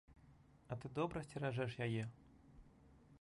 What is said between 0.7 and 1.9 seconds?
А ты добра сцеражэш